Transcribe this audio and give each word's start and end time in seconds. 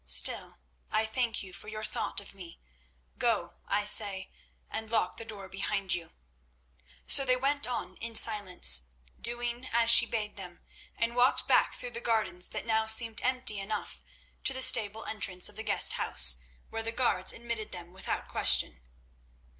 Still, 0.07 0.57
I 0.91 1.05
thank 1.05 1.43
you 1.43 1.53
for 1.53 1.67
your 1.67 1.83
thought 1.83 2.19
of 2.19 2.33
me. 2.33 2.59
Go, 3.19 3.53
I 3.67 3.85
say, 3.85 4.31
and 4.67 4.89
lock 4.89 5.17
the 5.17 5.25
door 5.25 5.47
behind 5.47 5.93
you." 5.93 6.13
So 7.05 7.23
they 7.23 7.35
went 7.35 7.67
in 7.67 8.15
silence, 8.15 8.81
doing 9.21 9.69
as 9.71 9.91
she 9.91 10.07
bade 10.07 10.37
them, 10.37 10.61
and 10.97 11.15
walked 11.15 11.47
back 11.47 11.75
through 11.75 11.91
the 11.91 12.01
gardens, 12.01 12.47
that 12.47 12.65
now 12.65 12.87
seemed 12.87 13.21
empty 13.21 13.59
enough, 13.59 14.01
to 14.43 14.53
the 14.55 14.63
stable 14.63 15.05
entrance 15.05 15.49
of 15.49 15.55
the 15.55 15.61
guest 15.61 15.93
house, 15.93 16.37
where 16.71 16.81
the 16.81 16.91
guards 16.91 17.31
admitted 17.31 17.71
them 17.71 17.93
without 17.93 18.27
question. 18.27 18.81